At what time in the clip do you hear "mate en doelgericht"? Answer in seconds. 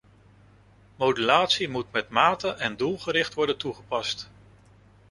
2.09-3.33